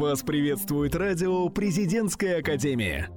[0.00, 3.10] Вас приветствует радио «Президентская академия».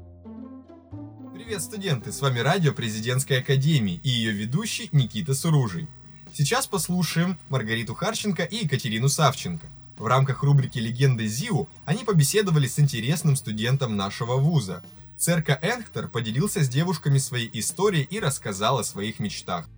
[1.33, 2.11] Привет, студенты!
[2.11, 5.87] С вами радио Президентской академии и ее ведущий Никита Суружий.
[6.33, 9.65] Сейчас послушаем Маргариту Харченко и Екатерину Савченко.
[9.97, 14.83] В рамках рубрики «Легенды ЗИУ» они побеседовали с интересным студентом нашего вуза.
[15.15, 19.69] Церка Энхтер поделился с девушками своей историей и рассказал о своих мечтах.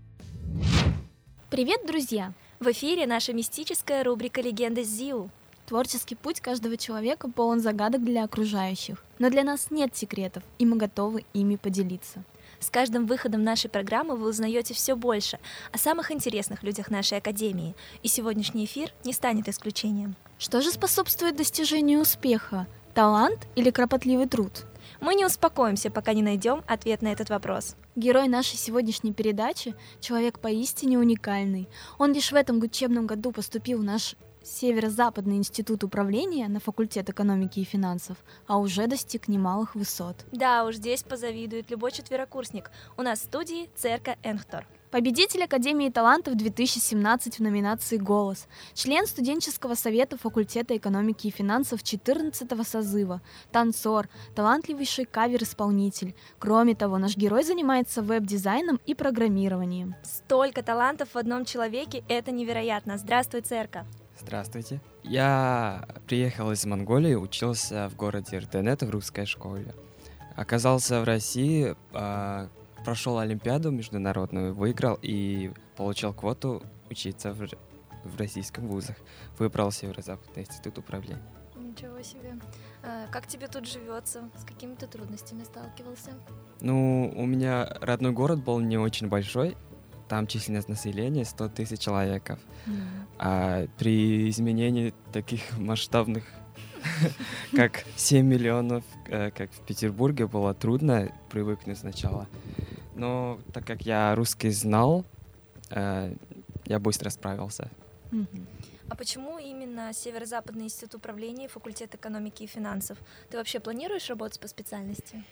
[1.52, 2.34] Привет, друзья!
[2.60, 5.30] В эфире наша мистическая рубрика «Легенды ЗИУ».
[5.66, 9.04] Творческий путь каждого человека полон загадок для окружающих.
[9.18, 12.24] Но для нас нет секретов, и мы готовы ими поделиться.
[12.60, 15.40] С каждым выходом нашей программы вы узнаете все больше
[15.72, 20.16] о самых интересных людях нашей Академии, и сегодняшний эфир не станет исключением.
[20.38, 22.68] Что же способствует достижению успеха?
[22.94, 24.66] Талант или кропотливый труд?
[25.02, 27.76] Мы не успокоимся, пока не найдем ответ на этот вопрос.
[27.96, 31.68] Герой нашей сегодняшней передачи— человек поистине уникальный.
[31.98, 37.60] Он лишь в этом учебном году поступил в наш Северо-Западный институт управления на факультет экономики
[37.60, 40.26] и финансов, а уже достиг немалых высот.
[40.32, 42.70] Да, уж здесь позавидует любой четверокурсник.
[42.96, 44.68] У нас в студии Церка Энхтор.
[44.92, 52.64] Победитель Академии талантов 2017 в номинации «Голос», член студенческого совета факультета экономики и финансов 14-го
[52.64, 56.16] созыва, танцор, талантливейший кавер-исполнитель.
[56.40, 59.96] Кроме того, наш герой занимается веб-дизайном и программированием.
[60.04, 62.98] Столько талантов в одном человеке— это невероятно.
[62.98, 63.86] Здравствуй, Церка.
[64.20, 64.82] Здравствуйте.
[65.04, 69.74] Я приехал из Монголии, учился в городе Иртенет в русской школе.
[70.36, 72.50] Оказался в России, а,
[72.84, 77.48] прошел Олимпиаду международную, выиграл и получил квоту учиться в,
[78.04, 78.96] в российском вузах.
[79.38, 81.22] Выбрал Северо-Западный институт управления.
[81.56, 82.36] Ничего себе.
[82.84, 84.30] А, как тебе тут живется?
[84.38, 86.12] С какими то трудностями сталкивался?
[86.62, 89.58] Ну, у меня родной город был не очень большой,
[90.08, 92.40] там численность населения 100 тысяч человеков.
[92.66, 93.05] Mm.
[93.18, 96.24] А при изменении таких масштабных,
[97.56, 102.28] как 7 миллионов, э, как в Петербурге, было трудно привыкнуть сначала.
[102.96, 105.06] Но так как я русский знал,
[105.70, 106.14] э,
[106.66, 107.70] я быстро справился.
[108.88, 112.98] А почему именно Северо-Западный институт управления, факультет экономики и финансов?
[113.30, 115.24] Ты вообще планируешь работать по специальности?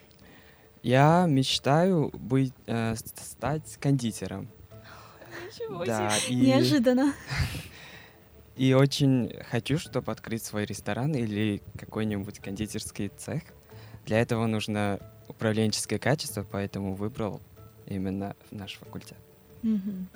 [0.82, 4.50] Я мечтаю быть, э, стать кондитером.
[5.60, 6.36] Ничего да, себе.
[6.36, 6.42] И...
[6.42, 7.14] Неожиданно.
[8.56, 13.42] И очень хочу, чтобы открыть свой ресторан или какой-нибудь кондитерский цех.
[14.06, 17.42] Для этого нужно управленческое качество, поэтому выбрал
[17.88, 19.18] именно наш факультет.
[19.64, 20.08] Угу.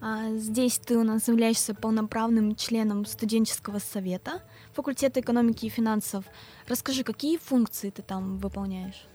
[0.00, 4.42] А здесь ты у нас являешься полноправным членом студенческого совета
[4.72, 6.24] факультета экономики и финансов.
[6.68, 9.06] Расскажи, какие функции ты там выполняешь?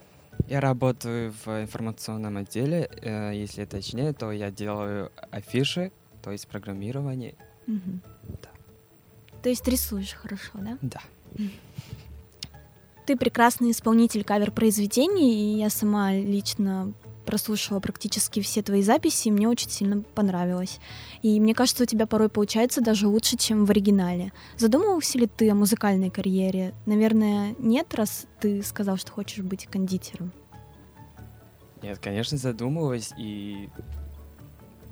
[0.47, 2.89] Я работаю в информационном отделе.
[3.01, 7.35] Э, если точнее, то я делаю афиши, то есть программирование.
[7.67, 7.99] Угу.
[8.41, 8.49] Да.
[9.41, 10.77] То есть рисуешь хорошо, да?
[10.81, 11.01] Да.
[13.05, 16.93] Ты прекрасный исполнитель кавер-произведений, и я сама лично
[17.25, 20.79] прослушала практически все твои записи, и мне очень сильно понравилось.
[21.21, 24.31] И мне кажется, у тебя порой получается даже лучше, чем в оригинале.
[24.57, 26.73] Задумывался ли ты о музыкальной карьере?
[26.85, 30.31] Наверное, нет, раз ты сказал, что хочешь быть кондитером.
[31.81, 33.69] Нет, конечно, задумываюсь и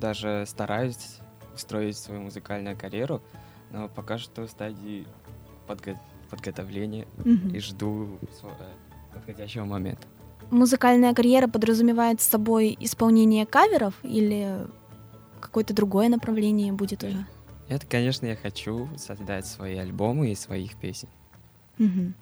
[0.00, 1.18] даже стараюсь
[1.54, 3.22] устроить свою музыкальную карьеру,
[3.70, 5.06] но пока что в стадии
[5.66, 7.56] подго- подготовления mm-hmm.
[7.56, 8.18] и жду
[9.12, 10.06] подходящего момента
[10.52, 14.66] музыкальная карьера подразумевает с собой исполнение каверов или
[15.40, 17.26] какое-то другое направление будет уже?
[17.68, 21.08] Это, конечно, я хочу создать свои альбомы и своих песен.
[21.78, 22.12] Угу.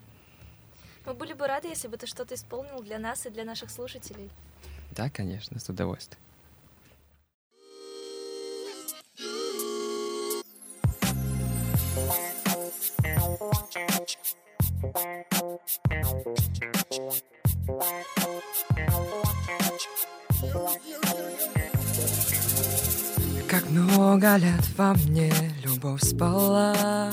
[1.06, 4.30] Мы были бы рады, если бы ты что-то исполнил для нас и для наших слушателей.
[4.92, 6.20] Да, конечно, с удовольствием.
[23.48, 25.32] Как много лет во мне
[25.64, 27.12] любовь спала.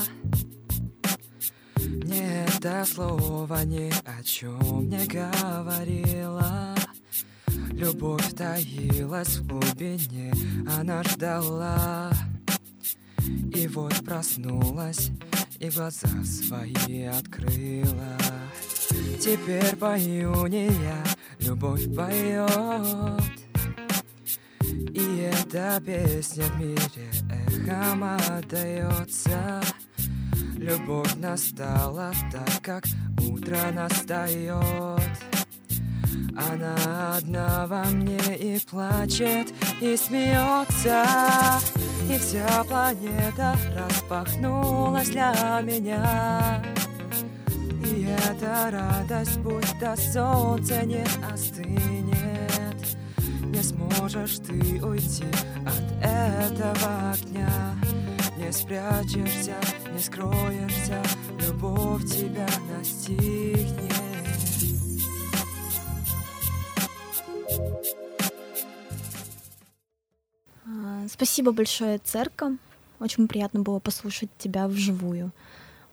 [1.76, 6.74] Мне это слово ни о чем не говорила.
[7.70, 10.32] Любовь таилась в глубине,
[10.76, 12.10] она ждала.
[13.54, 15.10] И вот проснулась
[15.58, 18.16] и глаза свои открыла
[19.20, 21.04] Теперь пою не я,
[21.40, 23.38] любовь поет.
[24.98, 26.78] И эта песня в мире
[27.30, 29.60] эхом отдается
[30.56, 32.84] Любовь настала так, как
[33.20, 35.00] утро настает
[36.36, 41.04] Она одна во мне и плачет, и смеется
[42.10, 46.62] И вся планета распахнулась для меня
[48.30, 52.98] эта радость, будь до солнца не остынет
[53.44, 55.24] Не сможешь ты уйти
[55.66, 57.74] от этого огня
[58.36, 59.54] Не спрячешься,
[59.92, 61.02] не скроешься
[61.40, 62.46] Любовь тебя
[62.76, 63.88] настигнет
[70.66, 72.56] А, Спасибо большое, Церка.
[73.00, 75.32] Очень приятно было послушать тебя вживую.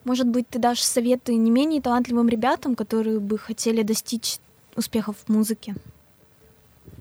[0.06, 4.38] Может быть, ты дашь советы не менее талантливым ребятам, которые бы хотели достичь
[4.76, 5.74] успехов в музыке?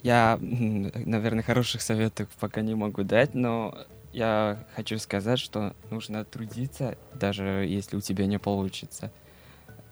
[0.01, 3.77] Я, наверное, хороших советов пока не могу дать, но
[4.11, 9.11] я хочу сказать, что нужно трудиться, даже если у тебя не получится.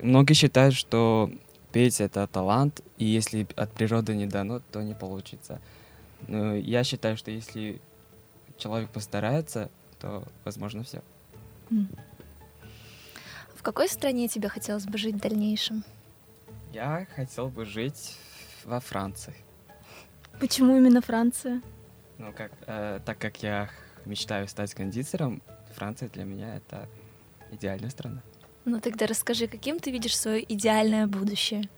[0.02, 1.30] Многие считают, что
[1.72, 5.62] петь— это талант, и если от природы не дано, то не получится.
[6.28, 7.80] Но я считаю, что если
[8.58, 9.70] человек постарается,
[10.00, 11.04] то возможно все.
[11.70, 11.88] М.
[13.64, 15.86] В какой стране тебе хотелось бы жить в дальнейшем?
[16.74, 18.18] Я хотел бы жить
[18.66, 19.34] во Франции.
[20.38, 21.62] Почему именно Франция?
[22.18, 23.70] Ну, как, э, так как я
[24.04, 25.42] мечтаю стать кондитером,
[25.76, 26.90] Франция для меня это
[27.52, 28.22] идеальная страна.
[28.66, 31.70] Ну тогда расскажи, каким ты видишь свое идеальное будущее?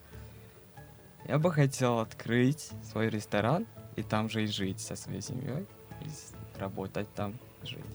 [1.28, 5.68] Я бы хотел открыть свой ресторан и там же и жить со своей семьей,
[6.02, 7.86] и работать там, жить.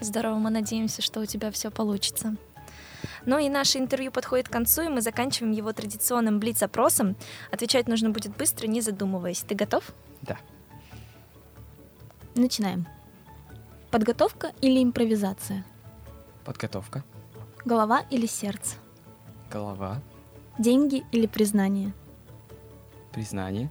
[0.00, 2.34] Здорово, мы надеемся, что у тебя все получится.
[3.26, 7.16] Ну и наше интервью подходит к концу, и мы заканчиваем его традиционным блиц-опросом.
[7.50, 9.40] Отвечать нужно будет быстро, не задумываясь.
[9.40, 9.92] Ты готов?
[10.22, 10.38] Да.
[12.36, 12.86] Начинаем.
[13.90, 15.64] Подготовка или импровизация?
[16.44, 17.02] Подготовка,
[17.64, 18.76] Голова или сердце?
[19.50, 20.00] голова,
[20.58, 21.92] Деньги или признание?
[23.12, 23.70] признание,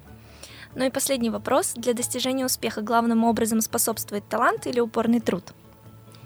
[0.73, 1.73] Ну и последний вопрос.
[1.75, 5.53] Для достижения успеха главным образом способствует талант или упорный труд?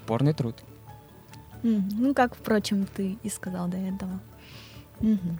[0.02, 0.56] упорный труд.
[1.62, 4.20] Ну, как, впрочем, ты и сказал до этого.
[5.00, 5.38] Мгм.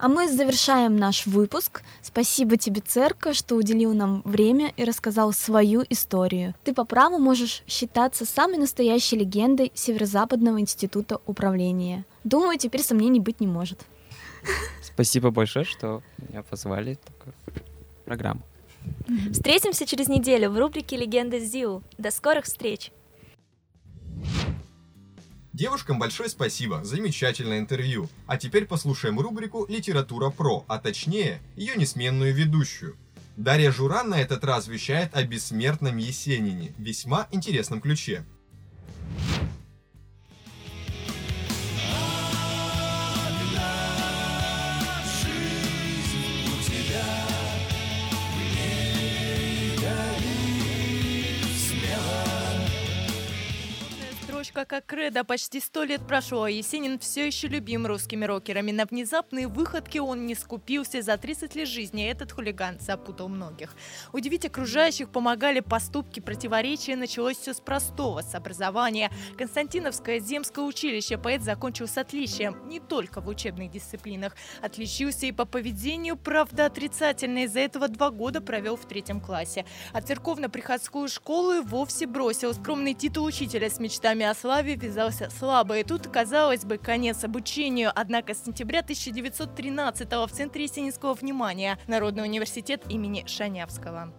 [0.00, 1.82] А мы завершаем наш выпуск.
[2.02, 6.54] Спасибо тебе, Церка, что уделил нам время и рассказал свою историю.
[6.62, 12.04] Ты по праву можешь считаться самой настоящей легендой Северо-Западного института управления.
[12.22, 13.80] Думаю, теперь сомнений быть не может.
[14.82, 17.34] Спасибо большое, что меня позвали в такую
[18.04, 18.42] программу.
[19.32, 21.82] Встретимся через неделю в рубрике «Легенда ЗИУ».
[21.98, 22.92] До скорых встреч!
[25.58, 28.08] Девушкам большое спасибо, замечательное интервью.
[28.28, 32.96] А теперь послушаем рубрику «Литература про», а точнее, ее несменную ведущую.
[33.36, 38.24] Дарья Журан на этот раз вещает о бессмертном Есенине, весьма интересном ключе.
[54.58, 58.72] Строчка как кредо почти сто лет прошло, а Есенин все еще любим русскими рокерами.
[58.72, 61.00] На внезапные выходки он не скупился.
[61.00, 63.74] За 30 лет жизни этот хулиган запутал многих.
[64.12, 66.96] Удивить окружающих помогали поступки, противоречия.
[66.96, 69.12] Началось все с простого, с образования.
[69.36, 72.56] Константиновское земское училище поэт закончил с отличием.
[72.68, 74.34] Не только в учебных дисциплинах.
[74.60, 77.44] Отличился и по поведению, правда, отрицательно.
[77.44, 79.64] Из-за этого два года провел в третьем классе.
[79.92, 82.54] А церковно-приходскую школу и вовсе бросил.
[82.54, 85.76] Скромный титул учителя с мечтами о славе вязался слабо.
[85.76, 87.92] И тут, казалось бы, конец обучению.
[87.94, 94.10] Однако с сентября 1913 в центре Есенинского внимания Народный университет имени Шанявского.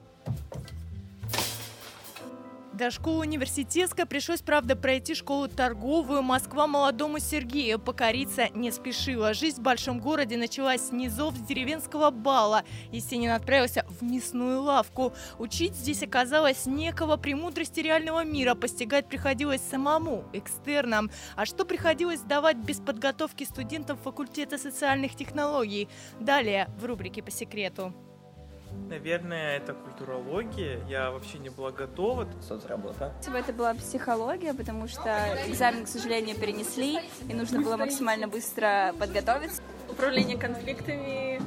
[2.79, 6.21] До школы университетской пришлось, правда, пройти школу торговую.
[6.21, 9.33] Москва молодому Сергею покориться не спешила.
[9.33, 12.63] Жизнь в большом городе началась с низов с деревенского бала.
[12.93, 15.11] Есенин отправился в мясную лавку.
[15.39, 18.55] Учить здесь оказалось некого премудрости реального мира.
[18.55, 21.11] Постигать приходилось самому, экстерном.
[21.35, 25.89] А что приходилось давать без подготовки студентам факультета социальных технологий?
[26.21, 27.93] Далее в рубрике «По секрету».
[28.89, 30.79] Наверное, это культурология.
[30.87, 32.27] Я вообще не была готова.
[32.41, 33.13] Соцработа.
[33.19, 35.09] Если бы это была психология, потому что
[35.47, 39.61] экзамен, к сожалению, перенесли, и нужно было максимально быстро подготовиться.
[39.89, 41.41] Управление конфликтами.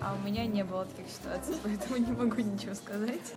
[0.00, 3.34] А у меня не было таких ситуаций, поэтому не могу ничего сказать.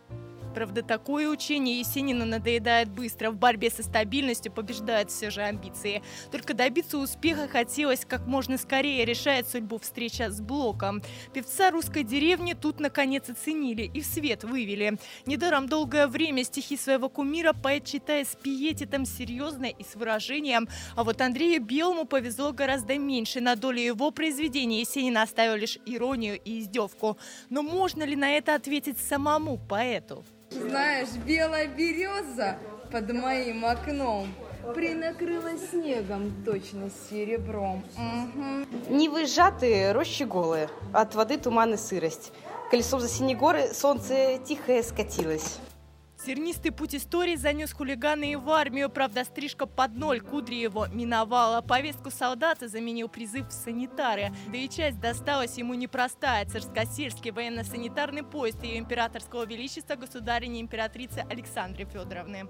[0.53, 3.31] Правда, такое учение Есенина надоедает быстро.
[3.31, 6.03] В борьбе со стабильностью побеждают все же амбиции.
[6.31, 11.01] Только добиться успеха хотелось как можно скорее, решает судьбу встреча с Блоком.
[11.33, 14.97] Певца русской деревни тут наконец оценили и в свет вывели.
[15.25, 20.67] Недаром долгое время стихи своего кумира поэт читает с пиететом серьезно и с выражением.
[20.95, 23.39] А вот Андрею Белому повезло гораздо меньше.
[23.39, 27.17] На долю его произведения Есенин оставил лишь иронию и издевку.
[27.49, 30.25] Но можно ли на это ответить самому поэту?
[30.51, 32.57] Знаешь, белая береза
[32.91, 34.27] под моим окном
[34.75, 37.83] Принакрыла снегом, точно серебром.
[37.97, 38.95] Угу.
[38.95, 42.31] Нивы сжатые, рощи голые, от воды туман и сырость.
[42.69, 45.57] Колесом за синие горы солнце тихое скатилось.
[46.25, 48.89] Тернистый путь истории занес хулиганы и в армию.
[48.89, 51.61] Правда, стрижка под ноль, кудри его миновала.
[51.61, 54.31] Повестку солдата заменил призыв в санитары.
[54.51, 56.45] Да и часть досталась ему непростая.
[56.45, 62.47] Царскосельский военно-санитарный поезд ее императорского величества государыни императрицы Александры Федоровны.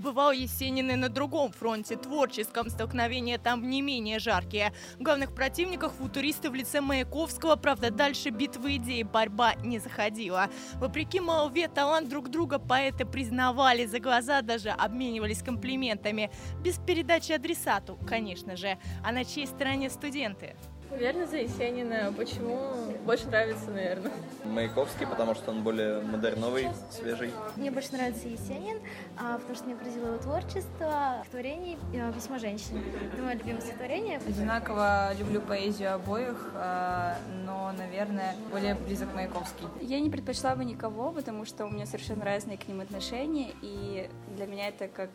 [0.00, 2.70] Побывал Есенин и на другом фронте, творческом.
[2.70, 4.72] Столкновения там не менее жаркие.
[4.98, 10.48] Главных противников футуристы в лице Маяковского, правда, дальше битвы идей борьба не заходила.
[10.76, 16.30] Вопреки молве талант друг друга поэты признавали, за глаза даже обменивались комплиментами.
[16.64, 18.78] Без передачи адресату, конечно же.
[19.04, 20.56] А на чьей стороне студенты?
[20.90, 22.12] Наверное, за Есенина.
[22.16, 22.58] Почему?
[23.06, 24.10] Больше нравится, наверное.
[24.44, 27.30] Маяковский, потому что он более модерновый, свежий.
[27.56, 28.78] Мне больше нравится Есенин,
[29.16, 31.78] а, потому что мне поразило его творчество, творение
[32.14, 32.80] «Письмо женщины».
[33.12, 34.20] Это мое любимое стихотворение.
[34.26, 39.66] Одинаково люблю поэзию обоих, а, но, наверное, более близок Маяковский.
[39.80, 44.08] Я не предпочла бы никого, потому что у меня совершенно разные к ним отношения, и
[44.36, 45.10] для меня это как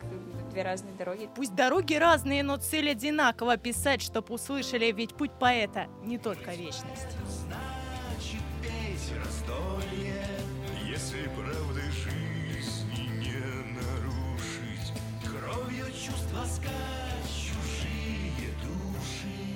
[0.52, 1.30] две разные дороги.
[1.36, 6.52] Пусть дороги разные, но цель одинакова писать, чтоб услышали, ведь путь поэта это не только
[6.52, 7.18] вечность.
[7.28, 10.28] Значит, петь раздолье,
[10.88, 13.40] если правды жизни не
[13.74, 14.94] нарушить,
[15.24, 16.70] кровью чувств ласкать
[17.28, 19.56] чужие души.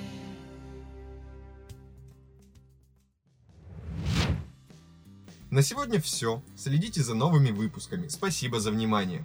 [5.50, 6.42] На сегодня все.
[6.56, 8.08] Следите за новыми выпусками.
[8.08, 9.24] Спасибо за внимание.